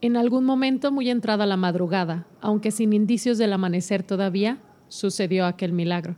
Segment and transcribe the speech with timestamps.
[0.00, 5.72] En algún momento, muy entrada la madrugada, aunque sin indicios del amanecer todavía, sucedió aquel
[5.72, 6.16] milagro.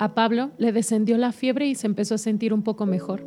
[0.00, 3.24] A Pablo le descendió la fiebre y se empezó a sentir un poco mejor.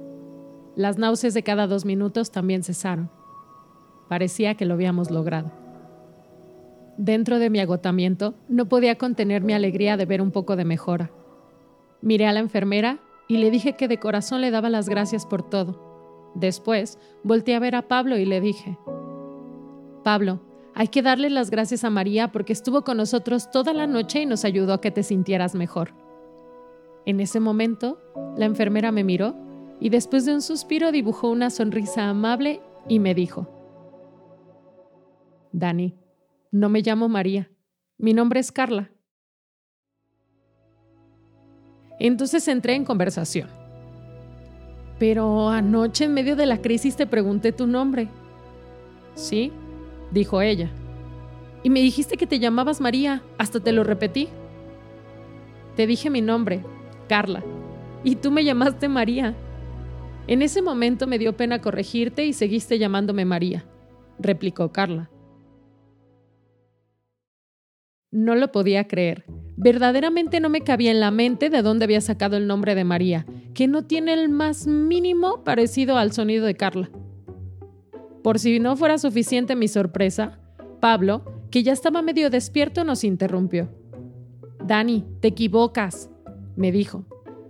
[0.76, 3.10] Las náuseas de cada dos minutos también cesaron.
[4.10, 5.52] Parecía que lo habíamos logrado.
[6.98, 11.12] Dentro de mi agotamiento, no podía contener mi alegría de ver un poco de mejora.
[12.02, 15.48] Miré a la enfermera y le dije que de corazón le daba las gracias por
[15.50, 16.32] todo.
[16.36, 18.78] Después, volteé a ver a Pablo y le dije,
[20.04, 20.42] Pablo,
[20.76, 24.26] hay que darle las gracias a María porque estuvo con nosotros toda la noche y
[24.26, 25.94] nos ayudó a que te sintieras mejor.
[27.06, 28.00] En ese momento,
[28.38, 29.36] la enfermera me miró
[29.80, 33.48] y después de un suspiro dibujó una sonrisa amable y me dijo,
[35.52, 35.96] Dani,
[36.52, 37.52] no me llamo María,
[37.98, 38.90] mi nombre es Carla.
[42.00, 43.48] Entonces entré en conversación.
[45.00, 48.10] Pero anoche en medio de la crisis te pregunté tu nombre.
[49.16, 49.52] Sí,
[50.14, 50.70] dijo ella.
[51.64, 54.30] Y me dijiste que te llamabas María, hasta te lo repetí.
[55.76, 56.64] Te dije mi nombre,
[57.08, 57.44] Carla,
[58.04, 59.34] y tú me llamaste María.
[60.28, 63.66] En ese momento me dio pena corregirte y seguiste llamándome María,
[64.20, 65.10] replicó Carla.
[68.12, 69.26] No lo podía creer.
[69.56, 73.26] Verdaderamente no me cabía en la mente de dónde había sacado el nombre de María,
[73.54, 76.90] que no tiene el más mínimo parecido al sonido de Carla.
[78.24, 80.40] Por si no fuera suficiente mi sorpresa,
[80.80, 83.70] Pablo, que ya estaba medio despierto, nos interrumpió.
[84.66, 86.10] Dani, te equivocas,
[86.56, 87.06] me dijo.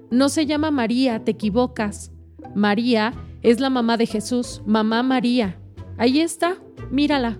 [0.10, 2.12] No se llama María, te equivocas.
[2.56, 5.60] María es la mamá de Jesús, mamá María.
[5.98, 6.58] Ahí está,
[6.90, 7.40] mírala,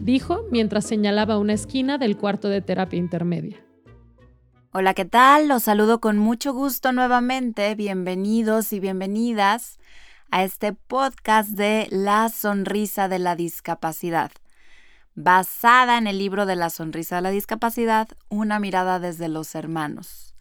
[0.00, 3.62] dijo mientras señalaba una esquina del cuarto de terapia intermedia.
[4.72, 5.48] Hola, ¿qué tal?
[5.48, 7.74] Los saludo con mucho gusto nuevamente.
[7.74, 9.78] Bienvenidos y bienvenidas
[10.30, 14.30] a este podcast de La Sonrisa de la Discapacidad,
[15.14, 20.34] basada en el libro de La Sonrisa de la Discapacidad, una mirada desde los hermanos.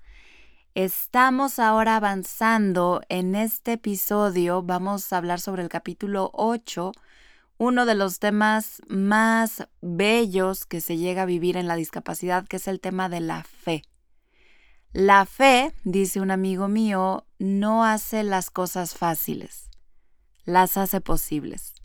[0.75, 4.61] Estamos ahora avanzando en este episodio.
[4.61, 6.91] Vamos a hablar sobre el capítulo 8,
[7.57, 12.57] uno de los temas más bellos que se llega a vivir en la discapacidad, que
[12.57, 13.83] es el tema de la fe.
[14.93, 19.66] La fe, dice un amigo mío, no hace las cosas fáciles,
[20.47, 21.75] las hace posibles.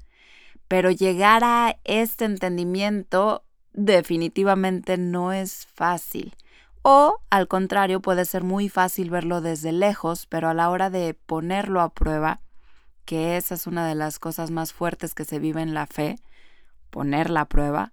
[0.68, 6.34] Pero llegar a este entendimiento definitivamente no es fácil.
[6.80, 11.14] O, al contrario, puede ser muy fácil verlo desde lejos, pero a la hora de
[11.14, 12.40] ponerlo a prueba,
[13.04, 16.18] que esa es una de las cosas más fuertes que se vive en la fe,
[16.90, 17.92] ponerla a prueba,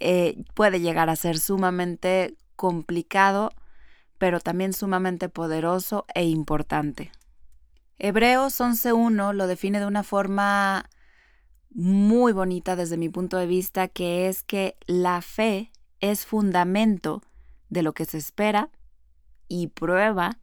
[0.00, 3.52] eh, puede llegar a ser sumamente complicado,
[4.18, 7.12] pero también sumamente poderoso e importante.
[7.98, 10.90] Hebreos 11.1 lo define de una forma
[11.70, 17.22] muy bonita desde mi punto de vista, que es que la fe es fundamento
[17.70, 18.70] de lo que se espera
[19.48, 20.38] y prueba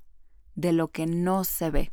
[0.55, 1.91] de lo que no se ve.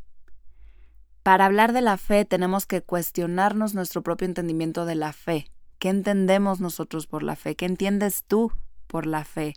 [1.22, 5.50] Para hablar de la fe tenemos que cuestionarnos nuestro propio entendimiento de la fe.
[5.78, 7.54] ¿Qué entendemos nosotros por la fe?
[7.54, 8.52] ¿Qué entiendes tú
[8.86, 9.54] por la fe?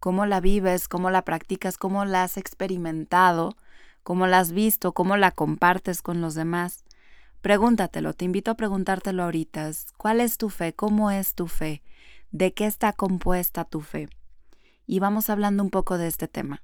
[0.00, 0.88] ¿Cómo la vives?
[0.88, 1.76] ¿Cómo la practicas?
[1.76, 3.54] ¿Cómo la has experimentado?
[4.02, 4.92] ¿Cómo la has visto?
[4.92, 6.84] ¿Cómo la compartes con los demás?
[7.40, 9.70] Pregúntatelo, te invito a preguntártelo ahorita.
[9.96, 10.72] ¿Cuál es tu fe?
[10.72, 11.82] ¿Cómo es tu fe?
[12.30, 14.08] ¿De qué está compuesta tu fe?
[14.86, 16.62] y vamos hablando un poco de este tema.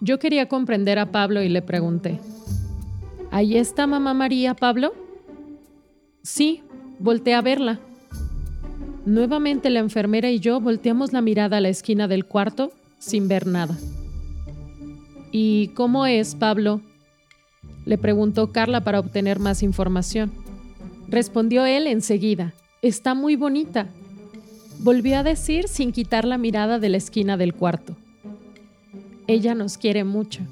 [0.00, 2.18] Yo quería comprender a Pablo y le pregunté,
[3.30, 4.94] ¿Ahí está mamá María, Pablo?
[6.22, 6.62] Sí,
[6.98, 7.80] volteé a verla.
[9.06, 13.46] Nuevamente la enfermera y yo volteamos la mirada a la esquina del cuarto sin ver
[13.46, 13.76] nada.
[15.30, 16.80] ¿Y cómo es, Pablo?
[17.84, 20.32] Le preguntó Carla para obtener más información.
[21.08, 22.54] Respondió él enseguida.
[22.82, 23.88] Está muy bonita.
[24.78, 27.96] Volvió a decir sin quitar la mirada de la esquina del cuarto.
[29.26, 30.42] Ella nos quiere mucho.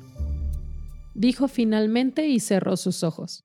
[1.14, 3.44] Dijo finalmente y cerró sus ojos.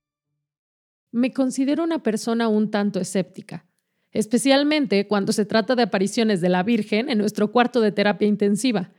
[1.17, 3.65] Me considero una persona un tanto escéptica,
[4.11, 8.91] especialmente cuando se trata de apariciones de la Virgen en nuestro cuarto de terapia intensiva.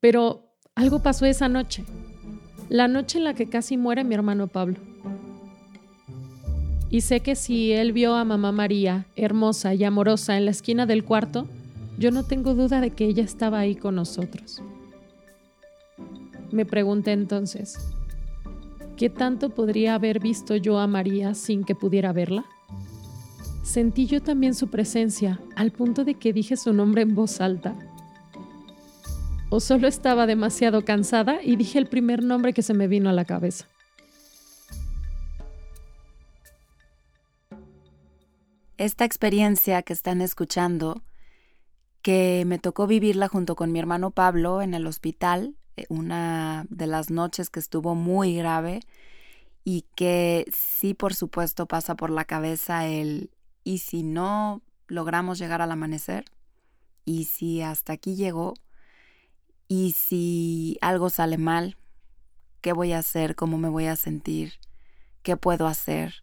[0.00, 1.84] Pero algo pasó esa noche
[2.68, 4.76] la noche en la que casi muere mi hermano Pablo.
[6.90, 10.86] Y sé que si él vio a mamá María, hermosa y amorosa, en la esquina
[10.86, 11.46] del cuarto,
[11.98, 14.62] yo no tengo duda de que ella estaba ahí con nosotros.
[16.50, 17.76] Me pregunté entonces,
[18.96, 22.44] ¿qué tanto podría haber visto yo a María sin que pudiera verla?
[23.62, 27.74] Sentí yo también su presencia, al punto de que dije su nombre en voz alta.
[29.48, 33.12] o solo estaba demasiado cansada y dije el primer nombre que se me vino a
[33.12, 33.66] la cabeza.
[38.76, 41.02] Esta experiencia que están escuchando,
[42.02, 45.54] que me tocó vivirla junto con mi hermano Pablo en el hospital,
[45.88, 48.80] una de las noches que estuvo muy grave
[49.64, 53.30] y que sí, por supuesto, pasa por la cabeza el
[53.64, 56.24] ¿y si no logramos llegar al amanecer?
[57.04, 58.54] ¿Y si hasta aquí llegó?
[59.68, 61.76] ¿Y si algo sale mal?
[62.60, 63.34] ¿Qué voy a hacer?
[63.34, 64.54] ¿Cómo me voy a sentir?
[65.22, 66.14] ¿Qué puedo hacer?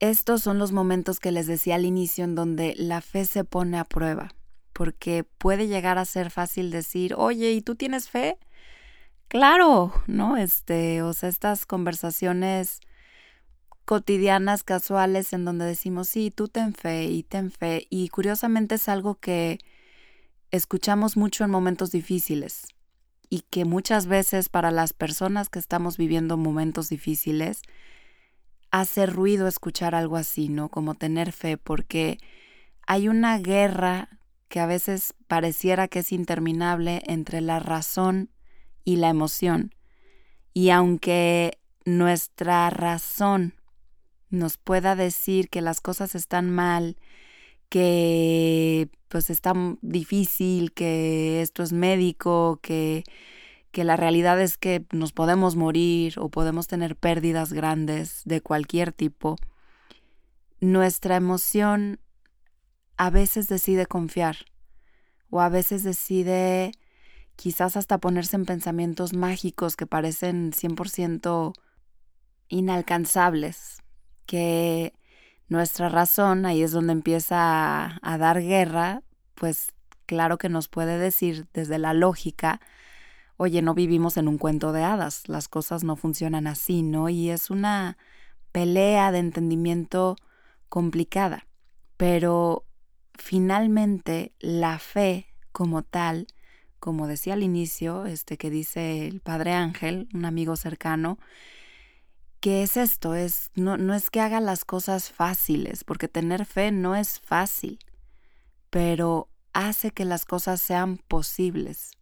[0.00, 3.78] Estos son los momentos que les decía al inicio en donde la fe se pone
[3.78, 4.34] a prueba,
[4.74, 8.38] porque puede llegar a ser fácil decir, oye, ¿y tú tienes fe?
[9.28, 10.36] Claro, ¿no?
[10.36, 12.80] Este, o sea, estas conversaciones
[13.84, 17.86] cotidianas, casuales, en donde decimos, sí, tú ten fe y ten fe.
[17.88, 19.60] Y curiosamente es algo que
[20.50, 22.66] escuchamos mucho en momentos difíciles
[23.30, 27.62] y que muchas veces para las personas que estamos viviendo momentos difíciles,
[28.70, 30.68] hace ruido escuchar algo así, ¿no?
[30.68, 32.18] Como tener fe, porque
[32.86, 34.08] hay una guerra
[34.54, 38.30] que a veces pareciera que es interminable entre la razón
[38.84, 39.74] y la emoción.
[40.52, 43.54] Y aunque nuestra razón
[44.30, 46.96] nos pueda decir que las cosas están mal,
[47.68, 53.02] que pues está difícil, que esto es médico, que
[53.72, 58.92] que la realidad es que nos podemos morir o podemos tener pérdidas grandes de cualquier
[58.92, 59.34] tipo,
[60.60, 61.98] nuestra emoción
[62.96, 64.36] a veces decide confiar
[65.30, 66.72] o a veces decide
[67.36, 71.52] quizás hasta ponerse en pensamientos mágicos que parecen 100%
[72.48, 73.82] inalcanzables,
[74.26, 74.92] que
[75.48, 79.02] nuestra razón, ahí es donde empieza a, a, dar guerra,
[79.34, 79.72] pues
[80.06, 82.60] claro que nos puede decir desde la lógica,
[83.36, 87.08] oye, no vivimos en un cuento de hadas, las cosas no funcionan así, ¿no?
[87.08, 87.98] Y es una
[88.52, 90.16] pelea de entendimiento
[90.68, 91.46] complicada,
[91.96, 92.64] pero
[93.14, 96.26] finalmente la fe como tal,
[96.80, 101.18] como decía al inicio, este que dice el Padre Ángel, un amigo cercano,
[102.40, 106.72] que es esto, es no, no es que haga las cosas fáciles, porque tener fe
[106.72, 107.78] no es fácil,
[108.70, 111.92] pero hace que las cosas sean posibles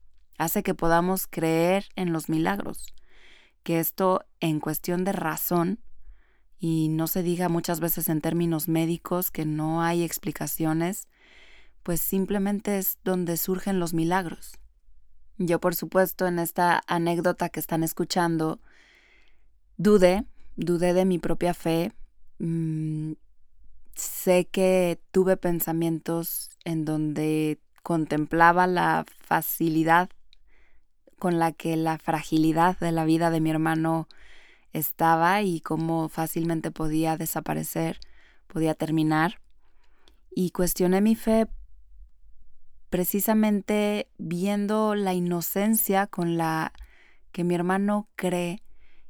[0.43, 2.95] hace que podamos creer en los milagros,
[3.63, 5.79] que esto en cuestión de razón,
[6.65, 11.09] y no se diga muchas veces en términos médicos que no hay explicaciones,
[11.83, 14.53] pues simplemente es donde surgen los milagros.
[15.39, 18.61] Yo, por supuesto, en esta anécdota que están escuchando,
[19.77, 20.25] dudé,
[20.55, 21.95] dudé de mi propia fe.
[22.39, 23.15] Mm,
[23.97, 30.11] sé que tuve pensamientos en donde contemplaba la facilidad
[31.19, 34.07] con la que la fragilidad de la vida de mi hermano
[34.73, 37.99] estaba y cómo fácilmente podía desaparecer,
[38.47, 39.41] podía terminar.
[40.35, 41.47] Y cuestioné mi fe
[42.93, 46.73] precisamente viendo la inocencia con la
[47.33, 48.63] que mi hermano cree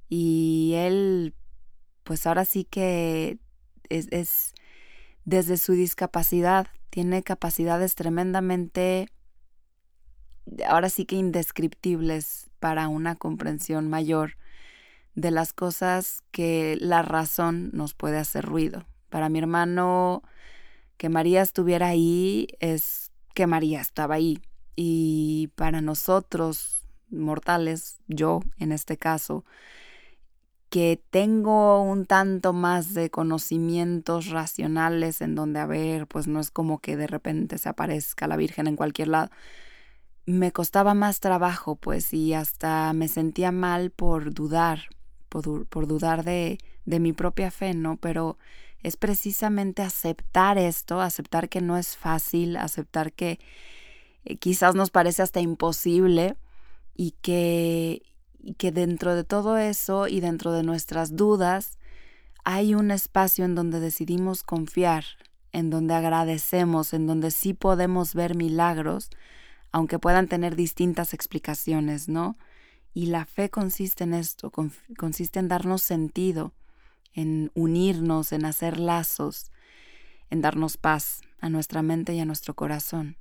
[0.09, 1.35] y él
[2.05, 3.39] pues ahora sí que
[3.89, 4.55] es, es
[5.25, 9.09] desde su discapacidad tiene capacidades tremendamente
[10.67, 14.37] ahora sí que indescriptibles para una comprensión mayor
[15.15, 18.87] de las cosas que la razón nos puede hacer ruido.
[19.11, 20.23] Para mi hermano,
[20.97, 24.41] que María estuviera ahí es que María estaba ahí.
[24.75, 29.45] Y para nosotros, mortales, yo en este caso,
[30.71, 36.51] que tengo un tanto más de conocimientos racionales en donde, a ver, pues no es
[36.51, 39.31] como que de repente se aparezca la Virgen en cualquier lado
[40.27, 44.83] me costaba más trabajo, pues, y hasta me sentía mal por dudar,
[45.41, 47.97] por, dudar de, de mi propia fe, ¿no?
[47.97, 48.37] Pero
[48.83, 53.39] es precisamente aceptar esto, aceptar que no es fácil, aceptar que
[54.25, 56.37] eh, quizás nos parece hasta imposible
[56.95, 58.03] y que,
[58.41, 61.79] y que dentro de todo eso y dentro de nuestras dudas
[62.45, 65.05] hay un espacio en donde decidimos confiar,
[65.53, 69.11] en donde agradecemos, en donde sí podemos ver milagros,
[69.71, 72.37] aunque puedan tener distintas explicaciones, ¿no?
[72.95, 74.53] Y la fe consiste en esto,
[74.99, 76.53] consiste en darnos sentido,
[77.15, 79.51] en unirnos, en hacer lazos,
[80.31, 83.17] en darnos paz a nuestra mente y a nuestro corazón.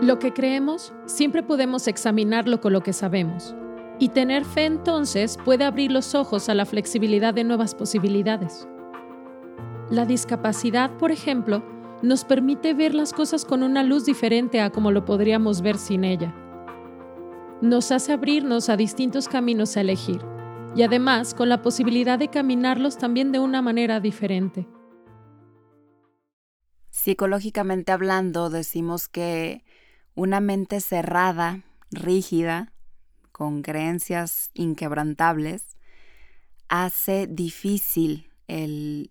[0.00, 3.56] Lo que creemos, siempre podemos examinarlo con lo que sabemos.
[3.98, 8.68] Y tener fe entonces puede abrir los ojos a la flexibilidad de nuevas posibilidades.
[9.90, 11.64] La discapacidad, por ejemplo,
[12.02, 16.04] nos permite ver las cosas con una luz diferente a como lo podríamos ver sin
[16.04, 16.34] ella.
[17.60, 20.20] Nos hace abrirnos a distintos caminos a elegir
[20.76, 24.68] y además con la posibilidad de caminarlos también de una manera diferente.
[26.90, 29.64] Psicológicamente hablando, decimos que
[30.14, 32.72] una mente cerrada, rígida,
[33.32, 35.76] con creencias inquebrantables,
[36.68, 39.10] hace difícil el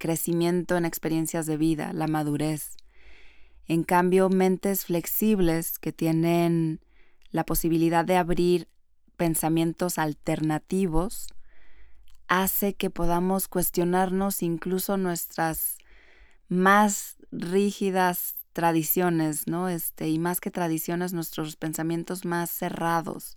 [0.00, 2.76] crecimiento en experiencias de vida, la madurez.
[3.66, 6.80] En cambio, mentes flexibles que tienen
[7.30, 8.68] la posibilidad de abrir
[9.16, 11.28] pensamientos alternativos
[12.26, 15.76] hace que podamos cuestionarnos incluso nuestras
[16.48, 19.68] más rígidas tradiciones, ¿no?
[19.68, 23.34] Este, y más que tradiciones, nuestros pensamientos más cerrados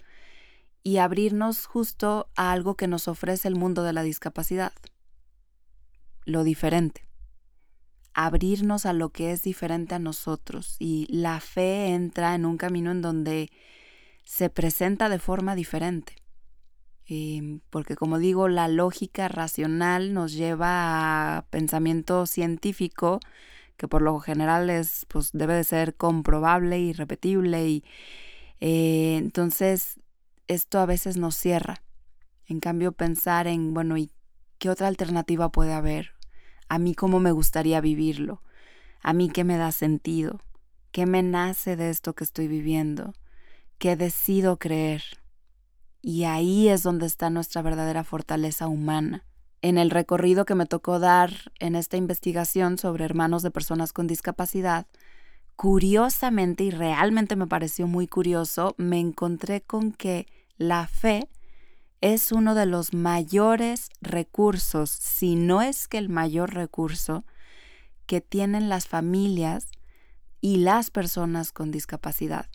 [0.84, 4.74] y abrirnos justo a algo que nos ofrece el mundo de la discapacidad,
[6.25, 7.08] lo diferente.
[8.13, 12.92] Abrirnos a lo que es diferente a nosotros y la fe entra en un camino
[12.92, 13.51] en donde
[14.24, 16.15] se presenta de forma diferente.
[17.06, 23.20] Em, porque como digo, la lógica racional nos lleva a pensamiento científico,
[23.77, 27.68] que por lo general es, pues debe de ser comprobable y repetible.
[27.68, 27.84] Y
[28.62, 30.00] eh, entonces
[30.48, 31.84] esto a veces nos cierra.
[32.46, 34.12] En cambio, pensar en, bueno, ¿y
[34.63, 36.13] qué otra alternativa puede haber?
[36.70, 38.41] A mí cómo me gustaría vivirlo.
[39.01, 40.39] A mí qué me da sentido.
[40.93, 43.13] ¿Qué me nace de esto que estoy viviendo?
[43.77, 45.03] ¿Qué decido creer?
[46.01, 49.25] Y ahí es donde está nuestra verdadera fortaleza humana.
[49.62, 54.08] En el recorrido que me tocó dar en esta investigación sobre hermanos de personas con
[54.08, 54.88] discapacidad,
[55.58, 61.27] curiosamente y realmente me pareció muy curioso, me encontré con que la fe
[62.03, 67.24] es uno de los mayores recursos, si no es que el mayor recurso,
[68.07, 69.72] que tienen las familias
[70.41, 72.48] y las personas con discapacidad,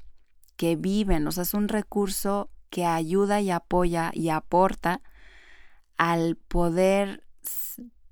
[0.59, 5.00] que viven, o sea, es un recurso que ayuda y apoya y aporta
[5.97, 7.25] al poder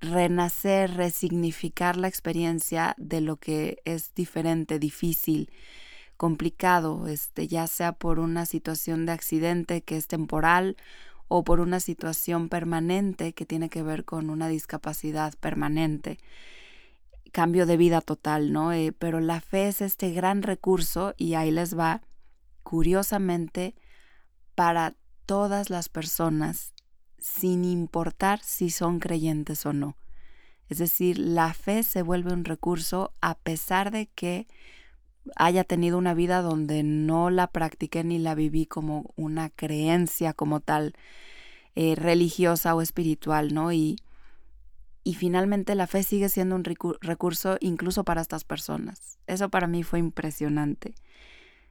[0.01, 5.51] renacer, resignificar la experiencia de lo que es diferente, difícil,
[6.17, 10.79] complicado, este, ya sea por una situación de accidente que es temporal
[11.29, 16.19] o por una situación permanente que tiene que ver con una discapacidad permanente,
[17.33, 18.73] cambio de vida total, ¿no?
[18.73, 22.03] Eh, pero la fe es este gran recurso y ahí les va,
[22.63, 23.75] curiosamente,
[24.55, 24.95] para
[25.27, 26.73] todas las personas,
[27.19, 29.97] sin importar si son creyentes o no.
[30.69, 34.47] Es decir, la fe se vuelve un recurso a pesar de que
[35.35, 40.61] haya tenido una vida donde no la practiqué ni la viví como una creencia como
[40.61, 40.95] tal,
[41.75, 43.73] eh, religiosa o espiritual, ¿no?
[43.73, 43.97] Y,
[45.05, 49.19] y finalmente la fe sigue siendo un recurso incluso para estas personas.
[49.27, 50.95] Eso para mí fue impresionante.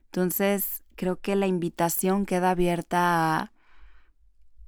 [0.05, 3.51] Entonces, creo que la invitación queda abierta a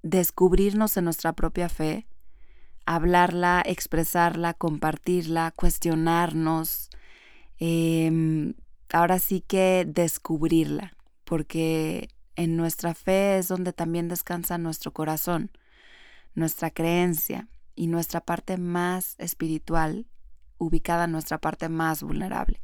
[0.03, 2.07] descubrirnos en nuestra propia fe,
[2.85, 6.89] hablarla, expresarla, compartirla, cuestionarnos,
[7.59, 8.53] em,
[8.91, 15.51] ahora sí que descubrirla, porque en nuestra fe es donde también descansa nuestro corazón,
[16.35, 20.05] nuestra creencia y nuestra parte más espiritual,
[20.57, 22.61] ubicada en nuestra parte más vulnerable.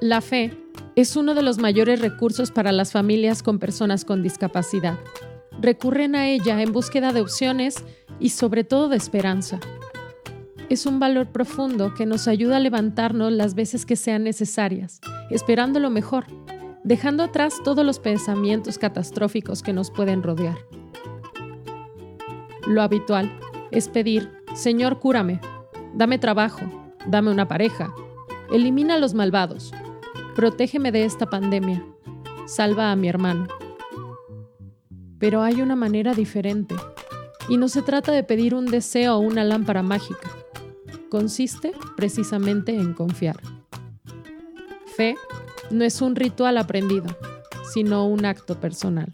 [0.00, 0.56] La fe
[0.96, 4.98] es uno de los mayores recursos para las familias con personas con discapacidad.
[5.64, 7.82] Recurren a ella en búsqueda de opciones
[8.20, 9.60] y sobre todo de esperanza.
[10.68, 15.80] Es un valor profundo que nos ayuda a levantarnos las veces que sean necesarias, esperando
[15.80, 16.26] lo mejor,
[16.82, 20.58] dejando atrás todos los pensamientos catastróficos que nos pueden rodear.
[22.66, 23.32] Lo habitual
[23.70, 25.40] es pedir, Señor, cúrame,
[25.94, 26.60] dame trabajo,
[27.06, 27.94] dame una pareja,
[28.52, 29.72] elimina a los malvados,
[30.34, 31.82] Protégeme de esta pandemia.
[32.46, 33.46] Salva a mi hermano.
[35.24, 36.74] Pero hay una manera diferente.
[37.48, 40.28] Y no se trata de pedir un deseo o una lámpara mágica.
[41.08, 43.40] Consiste precisamente en confiar.
[44.94, 45.16] Fe
[45.70, 47.06] no es un ritual aprendido,
[47.72, 49.10] sino un acto personal.